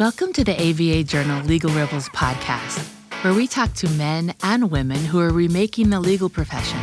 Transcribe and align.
Welcome 0.00 0.32
to 0.32 0.44
the 0.44 0.54
ABA 0.54 1.04
Journal 1.04 1.44
Legal 1.44 1.70
Rebels 1.72 2.08
podcast, 2.08 2.88
where 3.22 3.34
we 3.34 3.46
talk 3.46 3.74
to 3.74 3.88
men 3.90 4.32
and 4.42 4.70
women 4.70 4.96
who 4.96 5.20
are 5.20 5.28
remaking 5.28 5.90
the 5.90 6.00
legal 6.00 6.30
profession, 6.30 6.80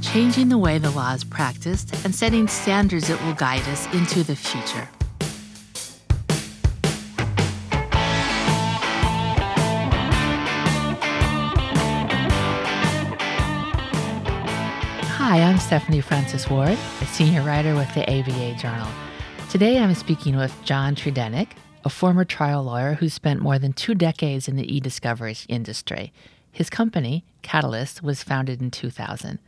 changing 0.00 0.48
the 0.48 0.58
way 0.58 0.78
the 0.78 0.92
law 0.92 1.12
is 1.12 1.24
practiced, 1.24 1.92
and 2.04 2.14
setting 2.14 2.46
standards 2.46 3.08
that 3.08 3.20
will 3.24 3.34
guide 3.34 3.62
us 3.62 3.92
into 3.92 4.22
the 4.22 4.36
future. 4.36 4.88
Hi, 15.16 15.40
I'm 15.42 15.58
Stephanie 15.58 16.00
Francis 16.00 16.48
Ward, 16.48 16.78
a 17.00 17.06
senior 17.06 17.42
writer 17.42 17.74
with 17.74 17.92
the 17.94 18.08
ABA 18.08 18.54
Journal. 18.54 18.86
Today 19.50 19.80
I'm 19.80 19.96
speaking 19.96 20.36
with 20.36 20.56
John 20.62 20.94
Tredennick, 20.94 21.48
a 21.84 21.90
former 21.90 22.24
trial 22.24 22.62
lawyer 22.62 22.94
who 22.94 23.08
spent 23.08 23.40
more 23.40 23.58
than 23.58 23.72
two 23.72 23.94
decades 23.94 24.48
in 24.48 24.56
the 24.56 24.74
e 24.74 24.80
discovery 24.80 25.36
industry. 25.48 26.12
His 26.50 26.70
company, 26.70 27.24
Catalyst, 27.42 28.02
was 28.02 28.22
founded 28.22 28.60
in 28.60 28.70
2000. 28.70 29.38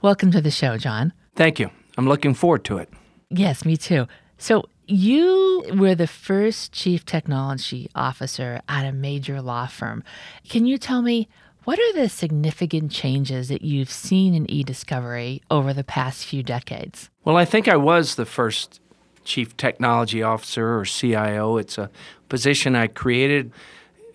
Welcome 0.00 0.30
to 0.32 0.40
the 0.40 0.50
show, 0.50 0.78
John. 0.78 1.12
Thank 1.36 1.58
you. 1.58 1.70
I'm 1.96 2.08
looking 2.08 2.34
forward 2.34 2.64
to 2.64 2.78
it. 2.78 2.88
Yes, 3.30 3.64
me 3.64 3.76
too. 3.76 4.06
So, 4.38 4.64
you 4.86 5.64
were 5.74 5.94
the 5.94 6.06
first 6.06 6.72
chief 6.72 7.04
technology 7.04 7.88
officer 7.94 8.60
at 8.68 8.84
a 8.84 8.92
major 8.92 9.40
law 9.40 9.66
firm. 9.66 10.02
Can 10.48 10.66
you 10.66 10.76
tell 10.76 11.02
me 11.02 11.28
what 11.64 11.78
are 11.78 11.92
the 11.92 12.08
significant 12.08 12.90
changes 12.90 13.48
that 13.48 13.62
you've 13.62 13.90
seen 13.90 14.34
in 14.34 14.50
e 14.50 14.64
discovery 14.64 15.42
over 15.50 15.72
the 15.72 15.84
past 15.84 16.26
few 16.26 16.42
decades? 16.42 17.08
Well, 17.24 17.36
I 17.36 17.44
think 17.44 17.68
I 17.68 17.76
was 17.76 18.16
the 18.16 18.26
first 18.26 18.80
chief 19.24 19.56
technology 19.56 20.22
officer 20.22 20.78
or 20.78 20.84
CIO. 20.84 21.56
It's 21.56 21.78
a 21.78 21.90
position 22.28 22.74
I 22.74 22.86
created. 22.86 23.52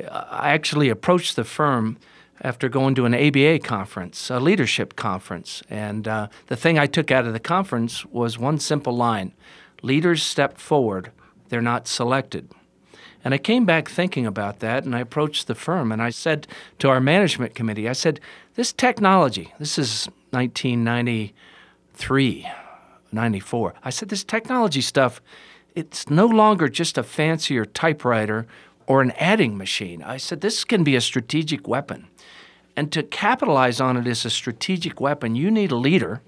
I 0.09 0.51
actually 0.51 0.89
approached 0.89 1.35
the 1.35 1.43
firm 1.43 1.97
after 2.41 2.69
going 2.69 2.93
to 2.95 3.05
an 3.05 3.15
ABA 3.15 3.59
conference, 3.59 4.29
a 4.29 4.39
leadership 4.39 4.95
conference. 4.95 5.63
And 5.69 6.07
uh, 6.07 6.27
the 6.47 6.55
thing 6.55 6.77
I 6.77 6.85
took 6.85 7.11
out 7.11 7.25
of 7.25 7.33
the 7.33 7.39
conference 7.39 8.05
was 8.05 8.37
one 8.37 8.59
simple 8.59 8.95
line 8.95 9.33
Leaders 9.83 10.23
step 10.23 10.57
forward, 10.57 11.11
they're 11.49 11.61
not 11.61 11.87
selected. 11.87 12.49
And 13.23 13.31
I 13.33 13.37
came 13.37 13.65
back 13.65 13.89
thinking 13.89 14.25
about 14.25 14.59
that 14.59 14.85
and 14.85 14.95
I 14.95 15.01
approached 15.01 15.47
the 15.47 15.55
firm 15.55 15.91
and 15.91 16.01
I 16.01 16.09
said 16.09 16.47
to 16.79 16.89
our 16.89 16.99
management 16.99 17.53
committee, 17.53 17.87
I 17.87 17.93
said, 17.93 18.19
this 18.55 18.73
technology, 18.73 19.53
this 19.59 19.77
is 19.77 20.07
1993, 20.31 22.49
94. 23.11 23.75
I 23.83 23.89
said, 23.89 24.09
this 24.09 24.23
technology 24.23 24.81
stuff, 24.81 25.21
it's 25.75 26.09
no 26.09 26.25
longer 26.25 26.67
just 26.69 26.97
a 26.97 27.03
fancier 27.03 27.65
typewriter 27.65 28.47
or 28.87 29.01
an 29.01 29.11
adding 29.11 29.57
machine. 29.57 30.01
I 30.01 30.17
said, 30.17 30.41
this 30.41 30.63
can 30.63 30.83
be 30.83 30.95
a 30.95 31.01
strategic 31.01 31.67
weapon. 31.67 32.07
And 32.75 32.91
to 32.91 33.03
capitalize 33.03 33.81
on 33.81 33.97
it 33.97 34.07
as 34.07 34.23
a 34.23 34.29
strategic 34.29 35.01
weapon, 35.01 35.35
you 35.35 35.49
need 35.49 35.71
a 35.71 35.75
leader, 35.75 36.21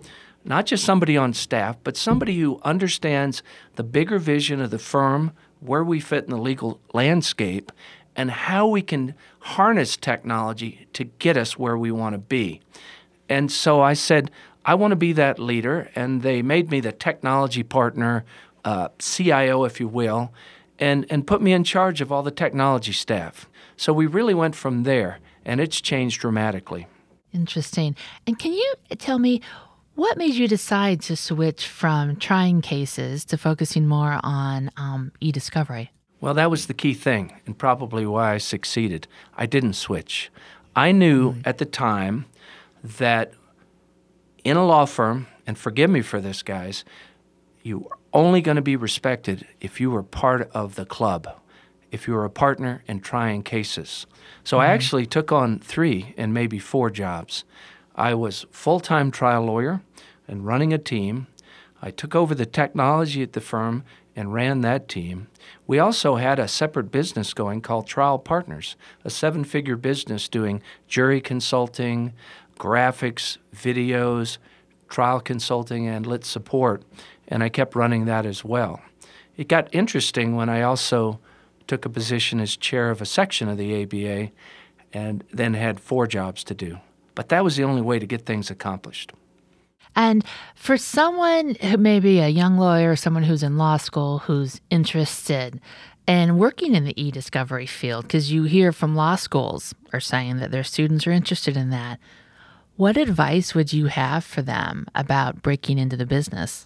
not 0.44 0.66
just 0.66 0.83
somebody 0.83 1.16
on 1.16 1.33
staff, 1.33 1.77
but 1.83 1.95
somebody 1.95 2.39
who 2.39 2.59
understands 2.63 3.44
the 3.75 3.83
bigger 3.83 4.19
vision 4.19 4.59
of 4.59 4.72
the 4.72 4.80
firm, 4.80 5.31
where 5.59 5.83
we 5.83 6.00
fit 6.00 6.23
in 6.23 6.31
the 6.31 6.38
legal 6.38 6.80
landscape, 6.94 7.72
and 8.16 8.31
how 8.31 8.67
we 8.67 8.81
can 8.81 9.13
harness 9.39 9.95
technology 9.95 10.88
to 10.94 11.03
get 11.03 11.38
us 11.38 11.57
where 11.57 11.77
we 11.77 11.91
want 11.91 12.13
to 12.13 12.19
be. 12.19 12.61
And 13.30 13.52
so 13.52 13.80
I 13.80 13.94
said, 13.94 14.31
I 14.66 14.76
want 14.76 14.92
to 14.92 14.96
be 14.96 15.14
that 15.14 15.40
leader, 15.40 15.90
and 15.96 16.22
they 16.22 16.42
made 16.42 16.70
me 16.70 16.80
the 16.80 16.92
technology 16.92 17.64
partner, 17.64 18.26
uh, 18.66 18.90
CIO, 19.00 19.64
if 19.64 19.80
you 19.80 19.88
will, 19.88 20.34
and, 20.78 21.06
and 21.10 21.26
put 21.26 21.42
me 21.42 21.54
in 21.54 21.64
charge 21.64 22.02
of 22.02 22.12
all 22.12 22.24
the 22.24 22.32
technology 22.32 22.92
staff. 22.92 23.50
So 23.78 23.94
we 23.94 24.06
really 24.06 24.34
went 24.34 24.56
from 24.56 24.84
there, 24.84 25.20
and 25.46 25.60
it's 25.60 25.82
changed 25.82 26.22
dramatically. 26.22 26.88
Interesting. 27.34 27.96
And 28.28 28.38
can 28.38 28.53
you 28.53 28.74
tell 28.98 29.19
me 29.19 29.42
what 29.96 30.18
made 30.18 30.34
you 30.34 30.48
decide 30.48 31.02
to 31.02 31.16
switch 31.16 31.68
from 31.68 32.16
trying 32.16 32.62
cases 32.62 33.25
to 33.25 33.38
focusing 33.38 33.88
more 33.88 34.19
on 34.24 34.72
um, 34.78 35.12
e 35.19 35.31
discovery? 35.31 35.92
Well, 36.22 36.34
that 36.34 36.52
was 36.52 36.68
the 36.68 36.74
key 36.74 36.94
thing, 36.94 37.34
and 37.46 37.58
probably 37.58 38.06
why 38.06 38.34
I 38.34 38.38
succeeded. 38.38 39.08
I 39.38 39.46
didn't 39.46 39.74
switch. 39.74 40.31
I 40.75 40.92
knew 40.92 41.31
mm-hmm. 41.31 41.42
at 41.46 41.58
the 41.58 41.66
time 41.66 42.25
that 42.84 43.34
in 44.44 44.57
a 44.57 44.66
law 44.66 44.85
firm, 44.85 45.27
and 45.45 45.57
forgive 45.57 45.89
me 45.89 46.01
for 46.01 46.22
this, 46.22 46.44
guys, 46.44 46.85
you 47.61 47.88
are 47.89 47.97
only 48.13 48.41
going 48.41 48.55
to 48.55 48.61
be 48.61 48.75
respected 48.75 49.45
if 49.59 49.79
you 49.79 49.91
were 49.91 50.03
part 50.03 50.50
of 50.53 50.75
the 50.75 50.85
club, 50.85 51.27
if 51.91 52.07
you 52.07 52.13
were 52.13 52.25
a 52.25 52.29
partner 52.29 52.83
in 52.88 53.00
trying 53.00 53.44
cases. 53.44 54.05
So 54.44 54.57
mm-hmm. 54.57 54.69
I 54.69 54.73
actually 54.73 55.05
took 55.05 55.31
on 55.31 55.59
three 55.59 56.13
and 56.17 56.33
maybe 56.33 56.59
four 56.59 56.89
jobs. 56.89 57.44
I 57.95 58.13
was 58.13 58.45
full 58.51 58.79
time 58.79 59.11
trial 59.11 59.44
lawyer 59.44 59.81
and 60.27 60.45
running 60.45 60.73
a 60.73 60.77
team. 60.77 61.27
I 61.81 61.91
took 61.91 62.16
over 62.16 62.35
the 62.35 62.45
technology 62.45 63.23
at 63.23 63.33
the 63.33 63.41
firm 63.41 63.83
and 64.16 64.33
ran 64.33 64.61
that 64.61 64.88
team. 64.88 65.27
We 65.66 65.79
also 65.79 66.16
had 66.16 66.39
a 66.39 66.47
separate 66.47 66.91
business 66.91 67.33
going 67.33 67.61
called 67.61 67.88
Trial 67.88 68.19
Partners, 68.19 68.75
a 69.06 69.09
seven 69.09 69.44
figure 69.44 69.77
business 69.77 70.27
doing 70.27 70.61
jury 70.88 71.21
consulting, 71.21 72.13
graphics, 72.59 73.38
videos, 73.56 74.38
trial 74.90 75.20
consulting, 75.20 75.88
and 75.88 76.06
lit 76.06 76.25
support. 76.25 76.84
And 77.28 77.44
I 77.44 77.50
kept 77.50 77.75
running 77.75 78.06
that 78.06 78.25
as 78.25 78.44
well. 78.44 78.81
It 79.38 79.47
got 79.47 79.74
interesting 79.74 80.36
when 80.36 80.50
I 80.50 80.62
also 80.62 81.19
took 81.68 81.86
a 81.86 81.90
position 81.90 82.40
as 82.40 82.58
chair 82.58 82.90
of 82.90 83.02
a 83.02 83.06
section 83.06 83.48
of 83.48 83.58
the 83.58 83.84
ABA 83.84 84.31
and 84.92 85.24
then 85.31 85.53
had 85.53 85.80
four 85.80 86.08
jobs 86.08 86.44
to 86.44 86.53
do. 86.53 86.80
But 87.16 87.30
that 87.30 87.44
was 87.44 87.56
the 87.56 87.64
only 87.64 87.81
way 87.81 88.00
to 88.00 88.06
get 88.06 88.25
things 88.25 88.50
accomplished. 88.50 89.14
And 89.96 90.24
for 90.56 90.78
someone 90.78 91.56
who 91.56 91.78
may 91.78 92.00
be 92.00 92.19
a 92.19 92.28
young 92.28 92.58
lawyer, 92.58 92.96
someone 92.96 93.24
who's 93.24 93.44
in 93.44 93.58
law 93.58 93.78
school 93.78 94.19
who's 94.19 94.62
interested 94.69 95.59
in 96.08 96.38
working 96.38 96.75
in 96.75 96.86
the 96.86 97.00
e 97.00 97.12
discovery 97.12 97.66
field, 97.66 98.03
because 98.03 98.31
you 98.31 98.44
hear 98.44 98.72
from 98.72 98.96
law 98.96 99.16
schools 99.16 99.75
are 99.94 100.00
saying 100.00 100.38
that 100.38 100.52
their 100.52 100.64
students 100.64 101.06
are 101.06 101.12
interested 101.12 101.56
in 101.56 101.69
that. 101.69 102.00
What 102.79 102.95
advice 102.95 103.53
would 103.53 103.73
you 103.73 103.88
have 103.88 104.23
for 104.23 104.41
them 104.41 104.88
about 104.95 105.41
breaking 105.41 105.78
into 105.79 105.97
the 105.97 106.06
business? 106.06 106.66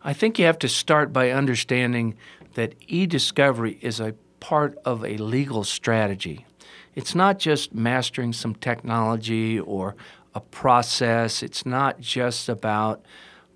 I 0.00 0.14
think 0.14 0.38
you 0.38 0.46
have 0.46 0.58
to 0.60 0.70
start 0.70 1.12
by 1.12 1.32
understanding 1.32 2.16
that 2.54 2.74
e 2.86 3.04
discovery 3.04 3.78
is 3.82 4.00
a 4.00 4.14
part 4.40 4.78
of 4.86 5.04
a 5.04 5.18
legal 5.18 5.64
strategy. 5.64 6.46
It's 6.94 7.14
not 7.14 7.38
just 7.38 7.74
mastering 7.74 8.32
some 8.32 8.54
technology 8.54 9.60
or 9.60 9.96
a 10.34 10.40
process. 10.40 11.42
It's 11.42 11.66
not 11.66 12.00
just 12.00 12.48
about, 12.48 13.04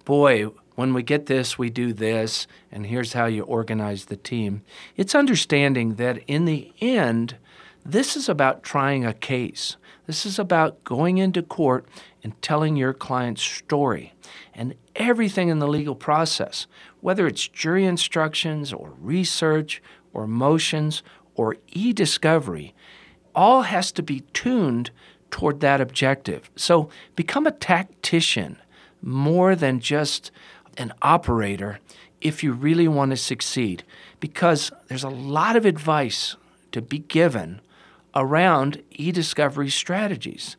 boy, 0.04 0.48
when 0.74 0.92
we 0.92 1.02
get 1.02 1.24
this, 1.24 1.56
we 1.56 1.70
do 1.70 1.94
this, 1.94 2.46
and 2.70 2.84
here's 2.84 3.14
how 3.14 3.24
you 3.24 3.44
organize 3.44 4.04
the 4.04 4.18
team. 4.18 4.60
It's 4.98 5.14
understanding 5.14 5.94
that 5.94 6.18
in 6.26 6.44
the 6.44 6.70
end, 6.82 7.38
this 7.84 8.16
is 8.16 8.28
about 8.28 8.62
trying 8.62 9.04
a 9.04 9.12
case. 9.12 9.76
This 10.06 10.24
is 10.26 10.38
about 10.38 10.82
going 10.84 11.18
into 11.18 11.42
court 11.42 11.86
and 12.22 12.40
telling 12.42 12.76
your 12.76 12.92
client's 12.92 13.42
story 13.42 14.14
and 14.54 14.74
everything 14.94 15.48
in 15.48 15.58
the 15.58 15.68
legal 15.68 15.94
process, 15.94 16.66
whether 17.00 17.26
it's 17.26 17.48
jury 17.48 17.84
instructions 17.84 18.72
or 18.72 18.92
research 19.00 19.82
or 20.12 20.26
motions 20.26 21.02
or 21.34 21.56
e 21.72 21.92
discovery, 21.92 22.74
all 23.34 23.62
has 23.62 23.90
to 23.92 24.02
be 24.02 24.20
tuned 24.32 24.90
toward 25.30 25.60
that 25.60 25.80
objective. 25.80 26.50
So 26.56 26.90
become 27.16 27.46
a 27.46 27.52
tactician 27.52 28.58
more 29.00 29.56
than 29.56 29.80
just 29.80 30.30
an 30.76 30.92
operator 31.02 31.80
if 32.20 32.44
you 32.44 32.52
really 32.52 32.86
want 32.86 33.10
to 33.10 33.16
succeed, 33.16 33.82
because 34.20 34.70
there's 34.86 35.02
a 35.02 35.08
lot 35.08 35.56
of 35.56 35.66
advice 35.66 36.36
to 36.70 36.80
be 36.80 37.00
given 37.00 37.60
around 38.14 38.82
e 38.90 39.12
discovery 39.12 39.70
strategies. 39.70 40.56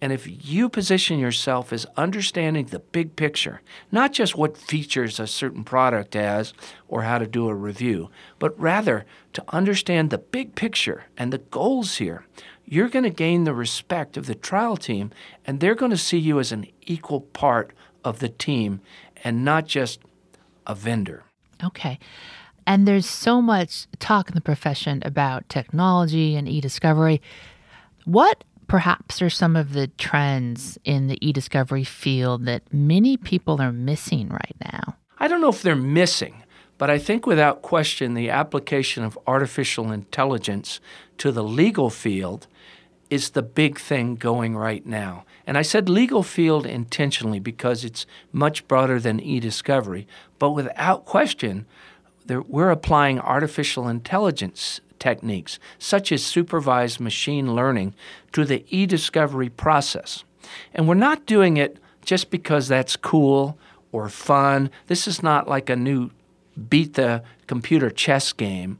And 0.00 0.12
if 0.12 0.26
you 0.46 0.68
position 0.68 1.18
yourself 1.18 1.72
as 1.72 1.86
understanding 1.96 2.66
the 2.66 2.80
big 2.80 3.16
picture, 3.16 3.62
not 3.90 4.12
just 4.12 4.36
what 4.36 4.56
features 4.56 5.18
a 5.18 5.26
certain 5.26 5.64
product 5.64 6.14
has 6.14 6.52
or 6.86 7.02
how 7.02 7.18
to 7.18 7.26
do 7.26 7.48
a 7.48 7.54
review, 7.54 8.10
but 8.38 8.58
rather 8.60 9.06
to 9.32 9.44
understand 9.48 10.10
the 10.10 10.18
big 10.18 10.54
picture 10.54 11.04
and 11.16 11.32
the 11.32 11.38
goals 11.38 11.96
here, 11.96 12.26
you're 12.66 12.88
going 12.88 13.04
to 13.04 13.10
gain 13.10 13.44
the 13.44 13.54
respect 13.54 14.16
of 14.16 14.26
the 14.26 14.34
trial 14.34 14.76
team 14.76 15.12
and 15.46 15.60
they're 15.60 15.74
going 15.74 15.90
to 15.90 15.96
see 15.96 16.18
you 16.18 16.38
as 16.40 16.52
an 16.52 16.66
equal 16.82 17.22
part 17.22 17.72
of 18.04 18.18
the 18.18 18.28
team 18.28 18.80
and 19.24 19.44
not 19.44 19.66
just 19.66 20.00
a 20.66 20.74
vendor. 20.74 21.24
Okay. 21.64 21.98
And 22.66 22.86
there's 22.86 23.06
so 23.06 23.40
much 23.40 23.86
talk 23.98 24.28
in 24.28 24.34
the 24.34 24.40
profession 24.40 25.02
about 25.04 25.48
technology 25.48 26.34
and 26.34 26.48
e 26.48 26.60
discovery. 26.60 27.22
What 28.04 28.44
perhaps 28.66 29.22
are 29.22 29.30
some 29.30 29.54
of 29.54 29.72
the 29.72 29.86
trends 29.86 30.78
in 30.84 31.06
the 31.06 31.18
e 31.26 31.32
discovery 31.32 31.84
field 31.84 32.44
that 32.46 32.62
many 32.72 33.16
people 33.16 33.60
are 33.60 33.72
missing 33.72 34.28
right 34.28 34.56
now? 34.64 34.96
I 35.18 35.28
don't 35.28 35.40
know 35.40 35.48
if 35.48 35.62
they're 35.62 35.76
missing, 35.76 36.42
But 36.78 36.90
I 36.90 36.98
think 36.98 37.26
without 37.26 37.62
question, 37.62 38.14
the 38.14 38.30
application 38.30 39.02
of 39.02 39.18
artificial 39.26 39.90
intelligence 39.92 40.80
to 41.18 41.32
the 41.32 41.42
legal 41.44 41.90
field 41.90 42.46
is 43.08 43.30
the 43.30 43.42
big 43.42 43.78
thing 43.78 44.16
going 44.16 44.56
right 44.56 44.84
now. 44.84 45.24
And 45.46 45.56
I 45.56 45.62
said 45.62 45.88
legal 45.88 46.22
field 46.22 46.66
intentionally 46.66 47.38
because 47.38 47.84
it's 47.84 48.04
much 48.32 48.66
broader 48.68 48.98
than 49.00 49.20
e 49.20 49.40
discovery. 49.40 50.06
But 50.38 50.50
without 50.50 51.04
question, 51.04 51.66
we're 52.28 52.70
applying 52.70 53.20
artificial 53.20 53.88
intelligence 53.88 54.80
techniques, 54.98 55.58
such 55.78 56.10
as 56.12 56.24
supervised 56.24 57.00
machine 57.00 57.54
learning, 57.54 57.94
to 58.32 58.44
the 58.44 58.64
e 58.68 58.86
discovery 58.86 59.48
process. 59.48 60.24
And 60.74 60.88
we're 60.88 60.94
not 60.94 61.26
doing 61.26 61.56
it 61.56 61.78
just 62.04 62.30
because 62.30 62.68
that's 62.68 62.96
cool 62.96 63.58
or 63.92 64.08
fun. 64.08 64.70
This 64.86 65.06
is 65.06 65.22
not 65.22 65.48
like 65.48 65.68
a 65.70 65.76
new 65.76 66.10
beat 66.68 66.94
the 66.94 67.22
computer 67.46 67.90
chess 67.90 68.32
game. 68.32 68.78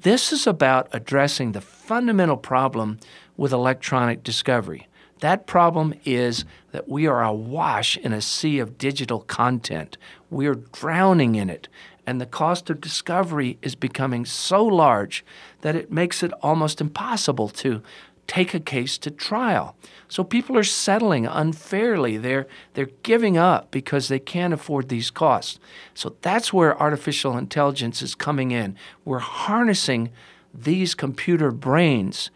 This 0.00 0.32
is 0.32 0.46
about 0.46 0.88
addressing 0.92 1.52
the 1.52 1.60
fundamental 1.60 2.36
problem 2.36 2.98
with 3.36 3.52
electronic 3.52 4.22
discovery. 4.22 4.88
That 5.20 5.46
problem 5.46 5.94
is 6.04 6.44
that 6.72 6.88
we 6.88 7.06
are 7.06 7.22
awash 7.22 7.96
in 7.96 8.12
a 8.12 8.20
sea 8.20 8.58
of 8.58 8.76
digital 8.76 9.20
content. 9.20 9.96
We 10.28 10.46
are 10.46 10.56
drowning 10.56 11.36
in 11.36 11.48
it. 11.48 11.68
And 12.06 12.20
the 12.20 12.26
cost 12.26 12.68
of 12.70 12.80
discovery 12.80 13.58
is 13.62 13.74
becoming 13.74 14.24
so 14.24 14.64
large 14.64 15.24
that 15.62 15.76
it 15.76 15.90
makes 15.90 16.22
it 16.22 16.32
almost 16.42 16.80
impossible 16.80 17.48
to 17.48 17.82
take 18.26 18.54
a 18.54 18.60
case 18.60 18.96
to 18.98 19.10
trial. 19.10 19.76
So 20.08 20.24
people 20.24 20.56
are 20.56 20.64
settling 20.64 21.26
unfairly. 21.26 22.16
They're 22.16 22.46
they're 22.74 22.90
giving 23.02 23.36
up 23.36 23.70
because 23.70 24.08
they 24.08 24.18
can't 24.18 24.54
afford 24.54 24.88
these 24.88 25.10
costs. 25.10 25.58
So 25.94 26.16
that's 26.22 26.52
where 26.52 26.80
artificial 26.80 27.36
intelligence 27.36 28.02
is 28.02 28.14
coming 28.14 28.50
in. 28.50 28.76
We're 29.04 29.18
harnessing 29.18 30.10
these 30.52 30.94
computer 30.94 31.50
brains 31.50 32.30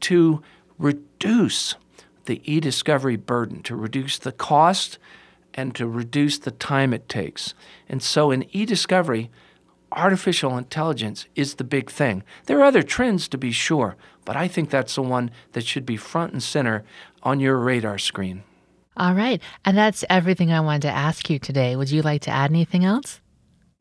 to 0.00 0.42
reduce 0.78 1.74
the 2.26 2.40
e-discovery 2.44 3.16
burden, 3.16 3.62
to 3.64 3.76
reduce 3.76 4.18
the 4.18 4.32
cost 4.32 4.98
and 5.54 5.74
to 5.74 5.86
reduce 5.86 6.38
the 6.38 6.50
time 6.50 6.92
it 6.92 7.08
takes. 7.08 7.54
And 7.88 8.02
so 8.02 8.30
in 8.30 8.46
e-discovery, 8.54 9.30
artificial 9.92 10.58
intelligence 10.58 11.26
is 11.34 11.54
the 11.54 11.64
big 11.64 11.90
thing. 11.90 12.22
There 12.46 12.58
are 12.58 12.64
other 12.64 12.82
trends 12.82 13.28
to 13.28 13.38
be 13.38 13.52
sure, 13.52 13.96
but 14.24 14.36
I 14.36 14.48
think 14.48 14.70
that's 14.70 14.96
the 14.96 15.02
one 15.02 15.30
that 15.52 15.64
should 15.64 15.86
be 15.86 15.96
front 15.96 16.32
and 16.32 16.42
center 16.42 16.84
on 17.22 17.40
your 17.40 17.56
radar 17.56 17.98
screen. 17.98 18.42
All 18.96 19.14
right. 19.14 19.40
And 19.64 19.76
that's 19.76 20.04
everything 20.08 20.52
I 20.52 20.60
wanted 20.60 20.82
to 20.82 20.90
ask 20.90 21.28
you 21.30 21.38
today. 21.38 21.76
Would 21.76 21.90
you 21.90 22.02
like 22.02 22.22
to 22.22 22.30
add 22.30 22.50
anything 22.50 22.84
else? 22.84 23.20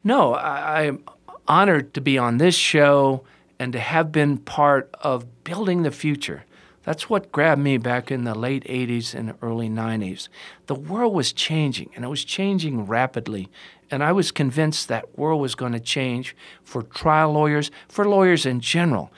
No, 0.04 0.34
I, 0.34 0.84
am 0.84 1.04
honored 1.48 1.94
to 1.94 2.02
be 2.02 2.18
on 2.18 2.38
this 2.38 2.56
show 2.56 3.24
and 3.60 3.74
to 3.74 3.80
have 3.80 4.12
been 4.12 4.38
part 4.38 4.94
of 5.02 5.44
building 5.44 5.84
the 5.84 5.92
future. 5.92 6.44
That's 6.84 7.10
what 7.10 7.32
grabbed 7.32 7.62
me 7.62 7.78
back 7.78 8.12
in 8.12 8.26
the 8.26 8.36
late 8.36 8.66
80s 8.66 9.16
and 9.16 9.34
early 9.42 9.70
90s. 9.70 10.28
The 10.68 10.76
world 10.76 11.14
was 11.14 11.32
changing, 11.32 11.92
and 11.96 12.04
it 12.04 12.10
was 12.10 12.26
changing 12.26 12.86
rapidly. 12.86 13.50
And 13.90 14.04
I 14.04 14.12
was 14.12 14.32
convinced 14.32 14.88
that 14.88 15.18
world 15.18 15.42
was 15.42 15.56
going 15.56 15.72
to 15.72 15.80
change 15.80 16.36
for 16.64 16.84
trial 16.84 17.32
lawyers, 17.32 17.72
for 17.88 18.06
lawyers 18.06 18.46
in 18.46 18.60
general. 18.60 19.12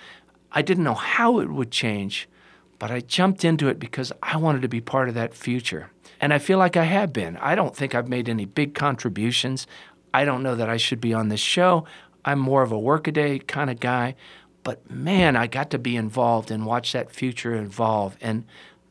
I 0.52 0.62
didn't 0.62 0.84
know 0.84 0.94
how 0.94 1.40
it 1.40 1.50
would 1.50 1.72
change, 1.72 2.30
but 2.78 2.92
I 2.92 3.00
jumped 3.00 3.44
into 3.44 3.68
it 3.68 3.80
because 3.80 4.12
I 4.22 4.38
wanted 4.38 4.62
to 4.62 4.68
be 4.68 4.82
part 4.82 5.10
of 5.10 5.16
that 5.16 5.34
future. 5.34 5.92
And 6.22 6.34
I 6.34 6.40
feel 6.40 6.60
like 6.60 6.78
I 6.78 6.84
have 6.84 7.12
been. 7.12 7.36
I 7.38 7.56
don't 7.56 7.76
think 7.76 7.96
I've 7.96 8.08
made 8.08 8.30
any 8.30 8.46
big 8.46 8.76
contributions. 8.76 9.66
I 10.14 10.24
don't 10.24 10.44
know 10.44 10.56
that 10.56 10.70
I 10.70 10.78
should 10.78 11.02
be 11.02 11.14
on 11.14 11.30
this 11.30 11.40
show. 11.40 11.86
I'm 12.24 12.40
more 12.40 12.64
of 12.64 12.72
a 12.72 12.80
workaday 12.80 13.40
kind 13.40 13.70
of 13.70 13.80
guy. 13.80 14.16
But 14.66 14.90
man, 14.90 15.36
I 15.38 15.48
got 15.48 15.70
to 15.70 15.78
be 15.78 15.96
involved 15.96 16.52
and 16.52 16.66
watch 16.66 16.92
that 16.92 17.12
future 17.12 17.56
evolve. 17.56 18.18
And 18.20 18.44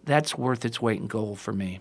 that's 0.05 0.39
worth 0.39 0.65
its 0.65 0.81
weight 0.81 1.01
in 1.01 1.09
gold 1.09 1.41
for 1.41 1.53
me. 1.53 1.81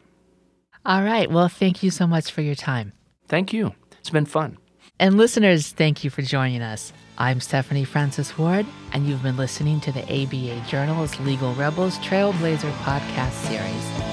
All 0.85 1.03
right. 1.03 1.31
Well, 1.31 1.47
thank 1.47 1.83
you 1.83 1.91
so 1.91 2.07
much 2.07 2.31
for 2.31 2.41
your 2.41 2.55
time. 2.55 2.91
Thank 3.27 3.53
you. 3.53 3.73
It's 3.99 4.09
been 4.09 4.25
fun. 4.25 4.57
And 4.99 5.15
listeners, 5.15 5.71
thank 5.71 6.03
you 6.03 6.09
for 6.09 6.23
joining 6.23 6.61
us. 6.61 6.91
I'm 7.17 7.39
Stephanie 7.39 7.83
Francis 7.83 8.37
Ward, 8.37 8.65
and 8.91 9.07
you've 9.07 9.23
been 9.23 9.37
listening 9.37 9.79
to 9.81 9.91
the 9.91 10.03
ABA 10.03 10.67
Journal's 10.67 11.17
Legal 11.19 11.53
Rebels 11.53 11.99
Trailblazer 11.99 12.71
podcast 12.79 13.33
series. 13.47 14.12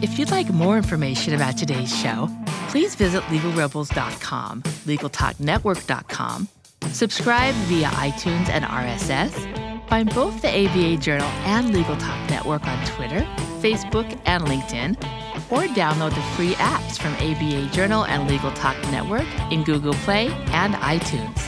If 0.00 0.16
you'd 0.16 0.30
like 0.30 0.48
more 0.50 0.76
information 0.76 1.34
about 1.34 1.56
today's 1.56 1.92
show, 1.92 2.28
please 2.68 2.94
visit 2.94 3.20
legalrebels.com, 3.24 4.62
legaltalknetwork.com, 4.62 6.48
subscribe 6.92 7.54
via 7.66 7.88
iTunes 7.88 8.48
and 8.48 8.64
RSS, 8.64 9.88
find 9.88 10.14
both 10.14 10.40
the 10.40 10.48
ABA 10.48 10.98
Journal 10.98 11.26
and 11.46 11.74
Legal 11.74 11.96
Talk 11.96 12.30
Network 12.30 12.64
on 12.68 12.86
Twitter, 12.86 13.26
Facebook, 13.60 14.20
and 14.24 14.44
LinkedIn, 14.44 14.94
or 15.50 15.66
download 15.74 16.14
the 16.14 16.22
free 16.36 16.52
apps 16.54 16.96
from 16.96 17.14
ABA 17.14 17.74
Journal 17.74 18.04
and 18.04 18.28
Legal 18.30 18.52
Talk 18.52 18.80
Network 18.92 19.26
in 19.50 19.64
Google 19.64 19.94
Play 19.94 20.28
and 20.52 20.74
iTunes. 20.74 21.47